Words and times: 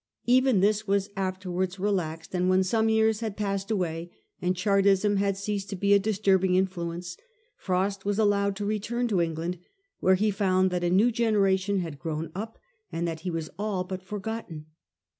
Even 0.25 0.61
this 0.61 0.87
was 0.87 1.11
afterwards 1.15 1.77
relaxed, 1.77 2.33
and 2.33 2.49
when 2.49 2.63
some 2.63 2.89
years 2.89 3.19
had 3.19 3.37
passed 3.37 3.69
away, 3.69 4.09
and 4.41 4.55
Char 4.57 4.81
tism 4.81 5.17
had 5.17 5.37
ceased 5.37 5.69
to 5.69 5.75
be 5.75 5.93
a 5.93 5.99
disturbing 5.99 6.55
influence, 6.55 7.17
Frost 7.55 8.03
was 8.03 8.17
allowed 8.17 8.55
to 8.55 8.65
return 8.65 9.07
to 9.09 9.21
England, 9.21 9.59
where 9.99 10.15
he 10.15 10.31
found 10.31 10.71
that 10.71 10.83
a 10.83 10.89
new 10.89 11.11
generation 11.11 11.81
had 11.81 11.99
grown 11.99 12.31
up, 12.33 12.57
and 12.91 13.07
that 13.07 13.19
he 13.19 13.29
was 13.29 13.51
all 13.59 13.83
but 13.83 14.01
forgotten. 14.01 14.65